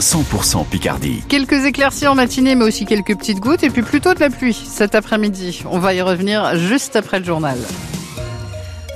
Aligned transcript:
100% 0.00 0.66
Picardie. 0.66 1.22
Quelques 1.28 1.64
éclaircies 1.64 2.06
en 2.06 2.14
matinée, 2.14 2.54
mais 2.54 2.64
aussi 2.64 2.86
quelques 2.86 3.16
petites 3.16 3.38
gouttes, 3.38 3.62
et 3.62 3.70
puis 3.70 3.82
plutôt 3.82 4.14
de 4.14 4.20
la 4.20 4.30
pluie 4.30 4.54
cet 4.54 4.94
après-midi. 4.94 5.62
On 5.70 5.78
va 5.78 5.94
y 5.94 6.00
revenir 6.00 6.56
juste 6.56 6.96
après 6.96 7.18
le 7.18 7.24
journal. 7.24 7.58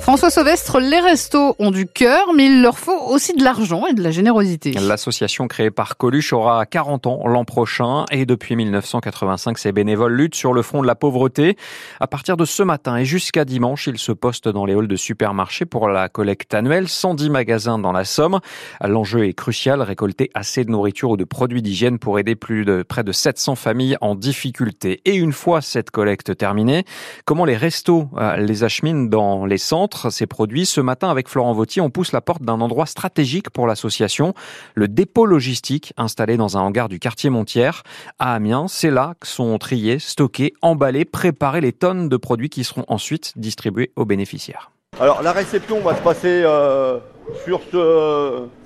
François 0.04 0.29
Sauvestre, 0.29 0.80
les 0.80 1.01
restos 1.01 1.56
ont 1.59 1.71
du 1.71 1.87
cœur, 1.87 2.35
mais 2.37 2.45
il 2.45 2.61
leur 2.61 2.79
faut 2.79 2.93
aussi 3.09 3.32
de 3.32 3.43
l'argent 3.43 3.87
et 3.87 3.95
de 3.95 4.03
la 4.03 4.11
générosité. 4.11 4.73
L'association 4.73 5.48
créée 5.48 5.71
par 5.71 5.96
Coluche 5.96 6.34
aura 6.34 6.66
40 6.66 7.07
ans 7.07 7.27
l'an 7.27 7.46
prochain 7.46 8.05
et 8.11 8.27
depuis 8.27 8.55
1985, 8.55 9.56
ses 9.56 9.73
bénévoles 9.73 10.12
luttent 10.12 10.34
sur 10.34 10.52
le 10.52 10.61
front 10.61 10.82
de 10.82 10.87
la 10.87 10.95
pauvreté. 10.95 11.56
À 12.01 12.06
partir 12.06 12.37
de 12.37 12.45
ce 12.45 12.62
matin 12.62 12.98
et 12.98 13.06
jusqu'à 13.06 13.46
dimanche, 13.46 13.87
ils 13.87 13.96
se 13.96 14.12
postent 14.12 14.51
dans 14.51 14.66
les 14.66 14.75
halls 14.75 14.88
de 14.88 14.96
supermarchés 14.96 15.64
pour 15.64 15.88
la 15.88 16.11
collecte 16.11 16.52
annuelle, 16.52 16.86
110 16.86 17.30
magasins 17.30 17.79
dans 17.79 17.93
la 17.93 18.05
Somme. 18.05 18.41
L'enjeu 18.82 19.27
est 19.27 19.32
crucial, 19.32 19.80
récolter 19.80 20.30
assez 20.34 20.66
de 20.66 20.71
nourriture 20.71 21.12
ou 21.12 21.16
de 21.16 21.25
produits 21.25 21.62
d'hygiène 21.62 21.98
pour 21.98 22.18
aider 22.18 22.34
plus 22.34 22.66
de 22.66 22.83
près 22.83 23.05
de 23.05 23.12
700 23.12 23.55
familles 23.55 23.97
en 24.02 24.16
difficulté. 24.16 25.00
Et 25.06 25.14
une 25.14 25.33
fois 25.33 25.62
cette 25.62 25.91
collecte 25.91 26.36
terminée, 26.36 26.84
comment 27.25 27.47
les 27.47 27.56
restos 27.56 28.11
euh, 28.19 28.36
les 28.36 28.64
acheminent 28.64 29.06
dans 29.06 29.47
les 29.47 29.56
centres? 29.56 29.94
Ces 30.11 30.27
produits. 30.27 30.66
Ce 30.66 30.80
matin, 30.80 31.11
avec 31.11 31.29
Florent 31.29 31.53
Vautier, 31.53 31.83
on 31.83 31.91
pousse 31.91 32.12
la 32.12 32.21
porte 32.21 32.43
d'un 32.43 32.61
endroit 32.61 32.87
stratégique 32.87 33.51
pour 33.51 33.66
l'association, 33.66 34.34
le 34.75 34.89
dépôt 34.89 35.27
logistique 35.27 35.93
installé 35.97 36.37
dans 36.37 36.57
un 36.57 36.61
hangar 36.61 36.89
du 36.89 36.98
quartier 36.98 37.30
Montière 37.30 37.83
à 38.19 38.34
Amiens. 38.34 38.67
C'est 38.69 38.91
là 38.91 39.15
que 39.20 39.27
sont 39.27 39.57
triés, 39.59 39.98
stockés, 39.98 40.55
emballés, 40.62 41.05
préparés 41.05 41.61
les 41.61 41.73
tonnes 41.73 42.09
de 42.09 42.17
produits 42.17 42.48
qui 42.48 42.65
seront 42.65 42.84
ensuite 42.89 43.33
distribués 43.37 43.93
aux 43.97 44.05
bénéficiaires. 44.05 44.70
Alors 45.01 45.23
la 45.23 45.33
réception 45.33 45.80
va 45.80 45.97
se 45.97 46.03
passer 46.03 46.42
euh, 46.45 46.98
sur 47.45 47.61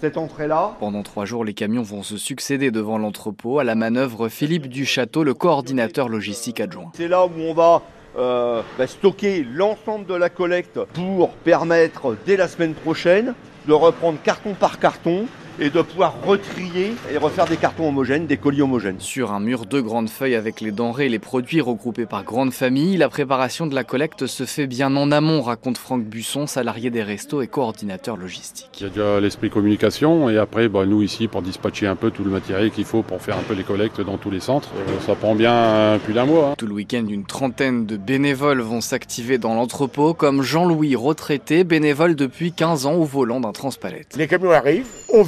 cette 0.01 0.19
entrée-là. 0.19 0.77
Pendant 0.79 1.03
trois 1.03 1.25
jours, 1.25 1.45
les 1.45 1.55
camions 1.55 1.83
vont 1.83 2.03
se 2.03 2.19
succéder 2.19 2.71
devant 2.71 2.99
l'entrepôt. 2.99 3.59
À 3.59 3.65
la 3.65 3.75
manœuvre, 3.75 4.29
Philippe 4.29 4.69
Duchâteau, 4.69 5.25
le 5.25 5.33
coordinateur 5.33 6.09
logistique 6.09 6.61
adjoint. 6.61 6.91
C'est 6.95 7.09
là 7.09 7.25
où 7.25 7.31
on 7.41 7.55
va 7.55 7.83
euh, 8.17 8.62
bah, 8.78 8.87
stocker 8.87 9.45
l'ensemble 9.45 10.06
de 10.06 10.14
la 10.14 10.31
collecte 10.31 10.81
pour 10.95 11.31
permettre 11.31 12.17
dès 12.27 12.37
la 12.37 12.48
semaine 12.48 12.75
prochaine 12.75 13.34
de 13.67 13.73
reprendre 13.73 14.19
carton 14.23 14.55
par 14.55 14.78
carton 14.78 15.27
et 15.61 15.70
de 15.70 15.83
pouvoir 15.83 16.14
retrier 16.25 16.95
et 17.12 17.17
refaire 17.19 17.47
des 17.47 17.56
cartons 17.56 17.89
homogènes, 17.89 18.27
des 18.27 18.37
colis 18.37 18.62
homogènes. 18.62 19.01
Sur 19.01 19.33
un 19.33 19.41
mur, 19.41 19.67
deux 19.67 19.83
grandes 19.83 20.09
feuilles 20.09 20.34
avec 20.34 20.61
les 20.61 20.73
denrées 20.73 21.06
et 21.06 21.09
les 21.09 21.19
produits 21.19 21.61
regroupés 21.61 22.06
par 22.06 22.25
grandes 22.25 22.53
familles. 22.53 22.97
La 22.97 23.09
préparation 23.09 23.67
de 23.67 23.75
la 23.75 23.84
collecte 23.84 24.27
se 24.27 24.45
fait 24.45 24.67
bien 24.67 24.95
en 24.97 25.11
amont, 25.11 25.42
raconte 25.42 25.79
Franck 25.79 26.05
Busson, 26.05 26.47
salarié 26.47 26.91
des 26.91 27.03
restos 27.03 27.42
et 27.42 27.47
coordinateur 27.47 28.17
logistique. 28.17 28.70
Il 28.81 28.83
y 28.84 28.86
a 28.86 28.89
déjà 28.91 29.20
l'esprit 29.20 29.51
communication 29.51 30.31
et 30.31 30.39
après, 30.39 30.69
bah, 30.69 30.86
nous 30.86 31.03
ici, 31.03 31.29
pour 31.29 31.42
dispatcher 31.42 31.86
un 31.86 31.97
peu 31.97 32.11
tout 32.11 32.25
le 32.25 32.31
matériel 32.31 32.70
qu'il 32.70 32.84
faut 32.84 33.03
pour 33.03 33.20
faire 33.20 33.36
un 33.36 33.42
peu 33.42 33.55
les 33.55 33.64
collectes 33.64 34.01
dans 34.01 34.19
tous 34.19 34.31
les 34.31 34.41
centres, 34.41 34.70
euh, 34.77 35.01
ça 35.06 35.14
prend 35.14 35.34
bien 35.34 35.98
plus 36.05 36.14
d'un 36.14 36.27
mois. 36.27 36.51
Hein. 36.51 36.55
Tout 36.56 36.67
le 36.67 36.75
week-end, 36.75 37.05
une 37.09 37.25
trentaine 37.25 37.86
de 37.86 37.97
bénévoles 37.97 38.61
vont 38.61 38.81
s'activer 38.81 39.39
dans 39.39 39.55
l'entrepôt, 39.55 40.14
comme 40.14 40.42
Jean-Louis, 40.42 40.97
retraité, 40.97 41.64
bénévole 41.64 42.14
depuis 42.14 42.53
15 42.53 42.86
ans 42.86 42.95
au 42.95 43.05
volant 43.05 43.41
d'un 43.41 43.53
transpalette. 43.53 44.14
Les 44.17 44.27
camions 44.27 44.53
arrivent, 44.53 44.86
on 45.12 45.23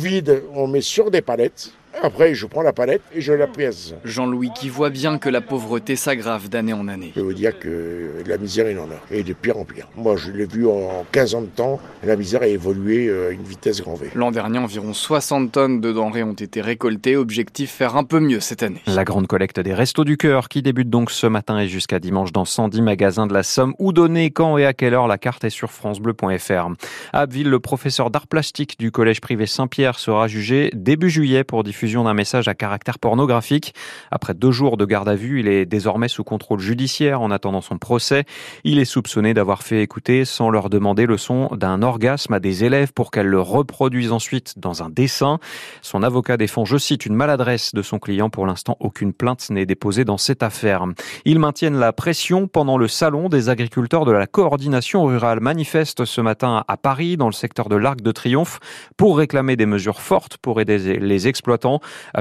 on 0.54 0.66
met 0.66 0.80
sur 0.80 1.10
des 1.10 1.22
palettes 1.22 1.72
après, 2.02 2.34
je 2.34 2.46
prends 2.46 2.62
la 2.62 2.72
palette 2.72 3.02
et 3.14 3.20
je 3.20 3.32
la 3.32 3.46
pèse. 3.46 3.94
Jean-Louis 4.04 4.50
qui 4.54 4.68
voit 4.68 4.90
bien 4.90 5.18
que 5.18 5.28
la 5.28 5.40
pauvreté 5.40 5.96
s'aggrave 5.96 6.48
d'année 6.48 6.72
en 6.72 6.88
année. 6.88 7.12
Je 7.14 7.20
peux 7.20 7.26
vous 7.26 7.34
dire 7.34 7.58
que 7.58 8.12
la 8.26 8.38
misère, 8.38 8.70
il 8.70 8.78
en 8.78 8.84
a. 8.84 9.00
Et 9.10 9.22
de 9.22 9.32
pire 9.32 9.58
en 9.58 9.64
pire. 9.64 9.88
Moi, 9.96 10.16
je 10.16 10.30
l'ai 10.30 10.46
vu 10.46 10.66
en 10.66 11.04
15 11.12 11.34
ans 11.34 11.42
de 11.42 11.46
temps, 11.46 11.80
la 12.02 12.16
misère 12.16 12.42
a 12.42 12.46
évolué 12.46 13.08
euh, 13.08 13.28
à 13.28 13.32
une 13.32 13.42
vitesse 13.42 13.82
grand 13.82 13.94
V. 13.94 14.10
L'an 14.14 14.30
dernier, 14.30 14.58
environ 14.58 14.94
60 14.94 15.52
tonnes 15.52 15.80
de 15.80 15.92
denrées 15.92 16.22
ont 16.22 16.32
été 16.32 16.60
récoltées. 16.60 17.16
Objectif, 17.16 17.70
faire 17.70 17.96
un 17.96 18.04
peu 18.04 18.20
mieux 18.20 18.40
cette 18.40 18.62
année. 18.62 18.80
La 18.86 19.04
grande 19.04 19.26
collecte 19.26 19.60
des 19.60 19.74
Restos 19.74 20.04
du 20.04 20.16
Cœur 20.16 20.48
qui 20.48 20.62
débute 20.62 20.90
donc 20.90 21.10
ce 21.10 21.26
matin 21.26 21.58
et 21.58 21.68
jusqu'à 21.68 21.98
dimanche 21.98 22.32
dans 22.32 22.44
110 22.44 22.80
magasins 22.82 23.26
de 23.26 23.34
la 23.34 23.42
Somme. 23.42 23.74
Où 23.78 23.92
donner, 23.92 24.30
quand 24.30 24.56
et 24.58 24.64
à 24.64 24.72
quelle 24.72 24.94
heure? 24.94 25.08
La 25.08 25.18
carte 25.18 25.44
est 25.44 25.50
sur 25.50 25.70
francebleu.fr. 25.70 26.52
À 27.12 27.20
Abbeville, 27.20 27.50
le 27.50 27.60
professeur 27.60 28.10
d'art 28.10 28.26
plastique 28.26 28.78
du 28.78 28.90
collège 28.90 29.20
privé 29.20 29.46
Saint-Pierre 29.46 29.98
sera 29.98 30.28
jugé 30.28 30.70
début 30.72 31.10
juillet 31.10 31.44
pour 31.44 31.62
diffusion 31.62 31.79
d'un 31.80 32.14
message 32.14 32.46
à 32.46 32.54
caractère 32.54 32.98
pornographique. 32.98 33.74
Après 34.10 34.34
deux 34.34 34.50
jours 34.50 34.76
de 34.76 34.84
garde 34.84 35.08
à 35.08 35.14
vue, 35.14 35.40
il 35.40 35.48
est 35.48 35.64
désormais 35.64 36.08
sous 36.08 36.24
contrôle 36.24 36.60
judiciaire 36.60 37.22
en 37.22 37.30
attendant 37.30 37.62
son 37.62 37.78
procès. 37.78 38.24
Il 38.64 38.78
est 38.78 38.84
soupçonné 38.84 39.32
d'avoir 39.32 39.62
fait 39.62 39.82
écouter 39.82 40.26
sans 40.26 40.50
leur 40.50 40.68
demander 40.68 41.06
le 41.06 41.16
son 41.16 41.48
d'un 41.56 41.82
orgasme 41.82 42.34
à 42.34 42.40
des 42.40 42.64
élèves 42.64 42.92
pour 42.92 43.10
qu'elles 43.10 43.28
le 43.28 43.40
reproduisent 43.40 44.12
ensuite 44.12 44.58
dans 44.58 44.82
un 44.82 44.90
dessin. 44.90 45.38
Son 45.80 46.02
avocat 46.02 46.36
défend, 46.36 46.66
je 46.66 46.76
cite, 46.76 47.06
une 47.06 47.14
maladresse 47.14 47.74
de 47.74 47.80
son 47.80 47.98
client. 47.98 48.28
Pour 48.28 48.46
l'instant, 48.46 48.76
aucune 48.80 49.14
plainte 49.14 49.48
n'est 49.48 49.66
déposée 49.66 50.04
dans 50.04 50.18
cette 50.18 50.42
affaire. 50.42 50.84
Ils 51.24 51.38
maintiennent 51.38 51.78
la 51.78 51.94
pression 51.94 52.46
pendant 52.46 52.76
le 52.76 52.88
salon 52.88 53.30
des 53.30 53.48
agriculteurs 53.48 54.04
de 54.04 54.12
la 54.12 54.26
coordination 54.26 55.04
rurale 55.06 55.40
manifeste 55.40 56.04
ce 56.04 56.20
matin 56.20 56.62
à 56.68 56.76
Paris, 56.76 57.16
dans 57.16 57.26
le 57.26 57.32
secteur 57.32 57.70
de 57.70 57.76
l'Arc 57.76 58.02
de 58.02 58.12
Triomphe, 58.12 58.58
pour 58.98 59.16
réclamer 59.16 59.56
des 59.56 59.66
mesures 59.66 60.02
fortes 60.02 60.36
pour 60.42 60.60
aider 60.60 60.98
les 60.98 61.28
exploitants. 61.28 61.69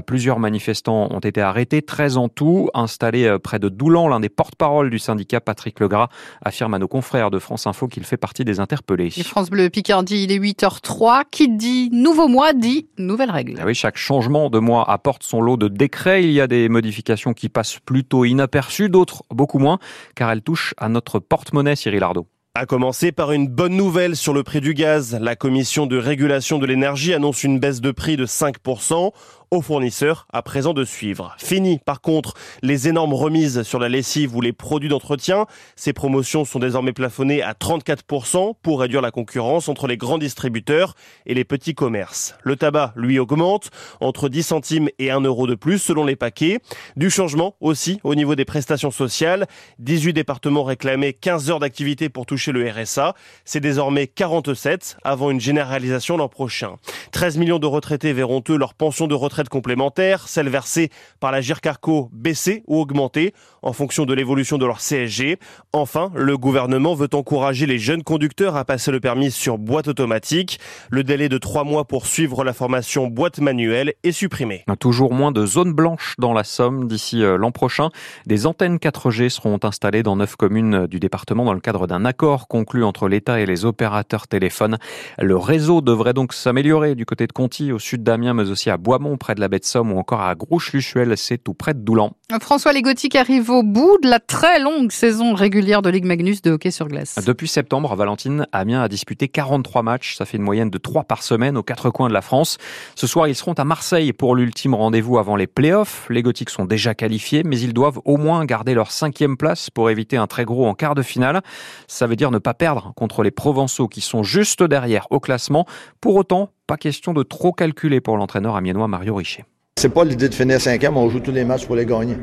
Plusieurs 0.05 0.39
manifestants 0.39 1.07
ont 1.11 1.19
été 1.19 1.41
arrêtés, 1.41 1.81
13 1.81 2.17
en 2.17 2.29
tout, 2.29 2.69
installés 2.73 3.25
euh, 3.25 3.39
près 3.39 3.59
de 3.59 3.69
Doulan. 3.69 4.07
L'un 4.07 4.19
des 4.19 4.29
porte-parole 4.29 4.89
du 4.89 4.99
syndicat, 4.99 5.41
Patrick 5.41 5.79
Legras, 5.79 6.09
affirme 6.43 6.73
à 6.73 6.79
nos 6.79 6.87
confrères 6.87 7.31
de 7.31 7.39
France 7.39 7.67
Info 7.67 7.87
qu'il 7.87 8.03
fait 8.03 8.17
partie 8.17 8.45
des 8.45 8.59
interpellés. 8.59 9.09
France 9.09 9.49
Bleu 9.49 9.69
Picardie, 9.69 10.23
il 10.23 10.31
est 10.31 10.39
8h03. 10.39 11.23
Qui 11.31 11.49
dit 11.49 11.89
nouveau 11.91 12.27
mois 12.27 12.53
dit 12.53 12.87
nouvelles 12.97 13.31
règles. 13.31 13.55
Ah 13.59 13.65
oui, 13.65 13.75
chaque 13.75 13.97
changement 13.97 14.49
de 14.49 14.59
mois 14.59 14.89
apporte 14.89 15.23
son 15.23 15.41
lot 15.41 15.57
de 15.57 15.67
décrets. 15.67 16.23
Il 16.23 16.31
y 16.31 16.41
a 16.41 16.47
des 16.47 16.69
modifications 16.69 17.33
qui 17.33 17.49
passent 17.49 17.79
plutôt 17.79 18.25
inaperçues, 18.25 18.89
d'autres 18.89 19.23
beaucoup 19.31 19.59
moins, 19.59 19.79
car 20.15 20.31
elles 20.31 20.41
touchent 20.41 20.73
à 20.77 20.89
notre 20.89 21.19
porte-monnaie, 21.19 21.75
Cyril 21.75 22.03
Ardo. 22.03 22.27
A 22.55 22.65
commencer 22.65 23.11
par 23.11 23.31
une 23.31 23.47
bonne 23.47 23.77
nouvelle 23.77 24.15
sur 24.15 24.33
le 24.33 24.43
prix 24.43 24.59
du 24.59 24.73
gaz. 24.73 25.17
La 25.21 25.35
commission 25.35 25.85
de 25.85 25.97
régulation 25.97 26.57
de 26.57 26.65
l'énergie 26.65 27.13
annonce 27.13 27.43
une 27.43 27.59
baisse 27.59 27.79
de 27.79 27.91
prix 27.91 28.17
de 28.17 28.25
5% 28.25 29.11
aux 29.51 29.61
fournisseurs 29.61 30.27
à 30.31 30.41
présent 30.41 30.73
de 30.73 30.83
suivre. 30.83 31.35
Fini 31.37 31.79
par 31.79 32.01
contre 32.01 32.33
les 32.61 32.87
énormes 32.87 33.13
remises 33.13 33.63
sur 33.63 33.79
la 33.79 33.89
lessive 33.89 34.35
ou 34.35 34.41
les 34.41 34.53
produits 34.53 34.89
d'entretien. 34.89 35.45
Ces 35.75 35.93
promotions 35.93 36.45
sont 36.45 36.59
désormais 36.59 36.93
plafonnées 36.93 37.41
à 37.41 37.53
34% 37.53 38.53
pour 38.61 38.81
réduire 38.81 39.01
la 39.01 39.11
concurrence 39.11 39.69
entre 39.69 39.87
les 39.87 39.97
grands 39.97 40.17
distributeurs 40.17 40.95
et 41.25 41.33
les 41.33 41.45
petits 41.45 41.73
commerces. 41.73 42.35
Le 42.43 42.55
tabac, 42.55 42.93
lui, 42.95 43.17
augmente 43.17 43.71
entre 44.01 44.29
10 44.29 44.43
centimes 44.43 44.89
et 44.99 45.09
1 45.09 45.21
euro 45.21 45.47
de 45.47 45.55
plus 45.55 45.79
selon 45.79 46.05
les 46.05 46.15
paquets. 46.15 46.59
Du 46.95 47.09
changement 47.09 47.55
aussi 47.59 47.99
au 48.03 48.15
niveau 48.15 48.35
des 48.35 48.45
prestations 48.45 48.91
sociales. 48.91 49.47
18 49.79 50.13
départements 50.13 50.63
réclamaient 50.63 51.13
15 51.13 51.49
heures 51.49 51.59
d'activité 51.59 52.09
pour 52.09 52.25
toucher 52.25 52.51
le 52.51 52.69
RSA. 52.69 53.15
C'est 53.45 53.59
désormais 53.59 54.07
47 54.07 54.97
avant 55.03 55.31
une 55.31 55.39
généralisation 55.39 56.17
l'an 56.17 56.29
prochain. 56.29 56.75
13 57.11 57.37
millions 57.37 57.59
de 57.59 57.67
retraités 57.67 58.13
verront 58.13 58.43
eux 58.49 58.57
leur 58.57 58.73
pension 58.73 59.07
de 59.07 59.15
retraite 59.15 59.38
complémentaires, 59.47 60.27
celles 60.27 60.49
versées 60.49 60.89
par 61.21 61.31
la 61.31 61.39
GIRCARCO 61.39 62.09
baissées 62.11 62.63
ou 62.67 62.79
augmentées 62.81 63.33
en 63.61 63.73
fonction 63.73 64.05
de 64.05 64.13
l'évolution 64.13 64.57
de 64.57 64.65
leur 64.65 64.79
CSG. 64.79 65.37
Enfin, 65.71 66.11
le 66.15 66.37
gouvernement 66.37 66.95
veut 66.95 67.09
encourager 67.13 67.65
les 67.65 67.79
jeunes 67.79 68.03
conducteurs 68.03 68.55
à 68.55 68.65
passer 68.65 68.91
le 68.91 68.99
permis 68.99 69.31
sur 69.31 69.57
boîte 69.57 69.87
automatique. 69.87 70.59
Le 70.89 71.03
délai 71.03 71.29
de 71.29 71.37
trois 71.37 71.63
mois 71.63 71.85
pour 71.85 72.05
suivre 72.05 72.43
la 72.43 72.53
formation 72.53 73.07
boîte 73.07 73.39
manuelle 73.39 73.93
est 74.03 74.11
supprimé. 74.11 74.63
Toujours 74.79 75.13
moins 75.13 75.31
de 75.31 75.45
zones 75.45 75.73
blanches 75.73 76.15
dans 76.17 76.33
la 76.33 76.43
Somme 76.43 76.87
d'ici 76.87 77.23
euh, 77.23 77.37
l'an 77.37 77.51
prochain. 77.51 77.89
Des 78.25 78.45
antennes 78.45 78.77
4G 78.77 79.29
seront 79.29 79.59
installées 79.63 80.03
dans 80.03 80.15
neuf 80.15 80.35
communes 80.35 80.87
du 80.87 80.99
département 80.99 81.45
dans 81.45 81.53
le 81.53 81.59
cadre 81.59 81.85
d'un 81.85 82.05
accord 82.05 82.47
conclu 82.47 82.83
entre 82.83 83.07
l'État 83.07 83.39
et 83.39 83.45
les 83.45 83.65
opérateurs 83.65 84.27
téléphones. 84.27 84.77
Le 85.19 85.37
réseau 85.37 85.81
devrait 85.81 86.13
donc 86.13 86.33
s'améliorer 86.33 86.95
du 86.95 87.05
côté 87.05 87.27
de 87.27 87.31
Conti, 87.31 87.71
au 87.71 87.79
sud 87.79 88.03
d'Amiens, 88.03 88.33
mais 88.33 88.49
aussi 88.49 88.69
à 88.69 88.77
Boismont, 88.77 89.17
près 89.17 89.28
de 89.35 89.39
la 89.39 89.47
baie 89.47 89.59
de 89.59 89.65
Somme, 89.65 89.91
ou 89.91 89.99
encore 89.99 90.21
à 90.21 90.35
Grouche-Luchuel, 90.35 91.17
c'est 91.17 91.37
tout 91.37 91.53
près 91.53 91.73
de 91.73 91.79
Doulan. 91.79 92.11
François 92.41 92.73
Légotique 92.73 93.15
arrive 93.15 93.49
au 93.49 93.63
bout 93.63 93.97
de 94.01 94.09
la 94.09 94.19
très 94.19 94.59
longue 94.59 94.91
saison 94.91 95.33
régulière 95.33 95.81
de 95.81 95.89
Ligue 95.89 96.05
Magnus 96.05 96.41
de 96.41 96.51
hockey 96.51 96.71
sur 96.71 96.87
glace. 96.87 97.15
Depuis 97.25 97.47
septembre, 97.47 97.95
Valentine 97.95 98.47
Amiens 98.51 98.81
a 98.81 98.87
disputé 98.87 99.27
43 99.27 99.83
matchs. 99.83 100.15
Ça 100.15 100.25
fait 100.25 100.37
une 100.37 100.43
moyenne 100.43 100.69
de 100.69 100.77
3 100.77 101.03
par 101.03 101.23
semaine 101.23 101.57
aux 101.57 101.63
quatre 101.63 101.89
coins 101.89 102.07
de 102.07 102.13
la 102.13 102.21
France. 102.21 102.57
Ce 102.95 103.07
soir, 103.07 103.27
ils 103.27 103.35
seront 103.35 103.53
à 103.53 103.63
Marseille 103.63 104.13
pour 104.13 104.35
l'ultime 104.35 104.73
rendez-vous 104.73 105.17
avant 105.17 105.35
les 105.35 105.47
playoffs. 105.47 106.05
Les 106.09 106.21
Gothiques 106.21 106.49
sont 106.49 106.65
déjà 106.65 106.93
qualifiés, 106.93 107.43
mais 107.43 107.59
ils 107.59 107.73
doivent 107.73 107.99
au 108.05 108.17
moins 108.17 108.45
garder 108.45 108.73
leur 108.73 108.91
cinquième 108.91 109.37
place 109.37 109.69
pour 109.69 109.89
éviter 109.89 110.17
un 110.17 110.27
très 110.27 110.45
gros 110.45 110.67
en 110.67 110.73
quart 110.73 110.95
de 110.95 111.01
finale. 111.01 111.41
Ça 111.87 112.07
veut 112.07 112.15
dire 112.15 112.31
ne 112.31 112.37
pas 112.37 112.53
perdre 112.53 112.93
contre 112.95 113.23
les 113.23 113.31
Provençaux 113.31 113.87
qui 113.87 114.01
sont 114.01 114.23
juste 114.23 114.63
derrière 114.63 115.07
au 115.09 115.19
classement. 115.19 115.65
Pour 116.01 116.15
autant, 116.15 116.51
pas 116.69 116.77
question 116.77 117.13
de 117.13 117.23
trop 117.23 117.51
calculer 117.51 117.99
pour 117.99 118.15
l'entraîneur 118.15 118.55
amiénois 118.55 118.87
Mario 118.87 119.15
Richet. 119.15 119.43
C'est 119.79 119.89
pas 119.89 120.03
l'idée 120.03 120.29
de 120.29 120.35
finir 120.35 120.61
cinquième, 120.61 120.97
on 120.97 121.09
joue 121.09 121.19
tous 121.19 121.31
les 121.31 121.43
matchs 121.43 121.65
pour 121.65 121.75
les 121.75 121.83
gagner. 121.83 122.15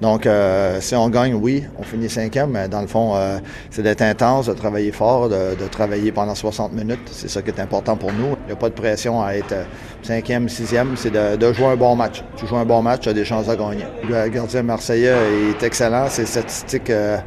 Donc, 0.00 0.24
euh, 0.24 0.80
si 0.80 0.94
on 0.94 1.08
gagne, 1.08 1.34
oui, 1.34 1.64
on 1.76 1.82
finit 1.82 2.08
cinquième, 2.08 2.50
mais 2.50 2.68
dans 2.68 2.80
le 2.80 2.86
fond, 2.86 3.16
euh, 3.16 3.38
c'est 3.70 3.82
d'être 3.82 4.02
intense, 4.02 4.46
de 4.46 4.52
travailler 4.52 4.92
fort, 4.92 5.28
de, 5.28 5.56
travailler 5.72 6.12
pendant 6.12 6.36
60 6.36 6.72
minutes. 6.74 7.00
C'est 7.10 7.26
ça 7.28 7.42
qui 7.42 7.50
est 7.50 7.58
important 7.58 7.96
pour 7.96 8.12
nous. 8.12 8.36
Il 8.44 8.46
n'y 8.46 8.52
a 8.52 8.56
pas 8.56 8.68
de 8.68 8.74
pression 8.74 9.20
à 9.20 9.32
être 9.32 9.66
cinquième, 10.02 10.48
sixième, 10.48 10.96
c'est 10.96 11.10
de, 11.10 11.52
jouer 11.52 11.66
un 11.66 11.76
bon 11.76 11.96
match. 11.96 12.22
Tu 12.36 12.46
joues 12.46 12.56
un 12.56 12.64
bon 12.64 12.80
match, 12.80 13.00
tu 13.00 13.08
as 13.08 13.14
des 13.14 13.24
chances 13.24 13.48
à 13.48 13.56
gagner. 13.56 13.82
Le 14.08 14.28
gardien 14.28 14.62
marseillais 14.62 15.16
est 15.50 15.62
excellent. 15.64 16.08
Ses 16.08 16.26
statistiques 16.26 16.90
euh, 16.90 17.18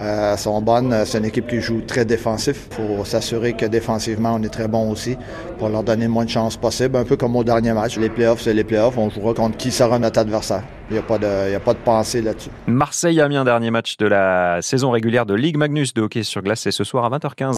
euh, 0.00 0.36
sont 0.36 0.60
bonnes. 0.62 1.04
C'est 1.04 1.18
une 1.18 1.26
équipe 1.26 1.46
qui 1.46 1.60
joue 1.60 1.82
très 1.82 2.04
défensif. 2.04 2.68
Faut 2.70 3.04
s'assurer 3.04 3.52
que 3.52 3.66
défensivement, 3.66 4.36
on 4.38 4.42
est 4.42 4.48
très 4.48 4.68
bon 4.68 4.90
aussi 4.90 5.16
pour 5.58 5.68
leur 5.68 5.82
donner 5.82 6.04
le 6.04 6.10
moins 6.10 6.24
de 6.24 6.30
chances 6.30 6.56
possible. 6.56 6.96
Un 6.96 7.04
peu 7.04 7.16
comme 7.16 7.36
au 7.36 7.44
dernier 7.44 7.72
match. 7.72 7.98
Les 7.98 8.08
playoffs, 8.08 8.40
c'est 8.40 8.54
les 8.54 8.64
playoffs. 8.64 8.96
On 8.96 9.10
jouera 9.10 9.34
contre 9.34 9.56
qui 9.56 9.70
sera 9.70 9.98
notre 9.98 10.18
adversaire. 10.20 10.62
Il 10.90 10.94
n'y 10.94 10.98
a, 10.98 11.02
pas 11.02 11.18
de, 11.18 11.54
a 11.54 11.60
pas 11.60 11.72
de 11.72 11.78
pensée 11.78 12.20
là-dessus. 12.20 12.50
Marseille-Amiens, 12.66 13.44
dernier 13.44 13.70
match 13.70 13.96
de 13.96 14.06
la 14.06 14.60
saison 14.60 14.90
régulière 14.90 15.24
de 15.24 15.34
Ligue 15.34 15.56
Magnus 15.56 15.94
de 15.94 16.02
hockey 16.02 16.24
sur 16.24 16.42
glace, 16.42 16.62
c'est 16.62 16.72
ce 16.72 16.82
soir 16.82 17.04
à 17.04 17.16
20h15. 17.16 17.44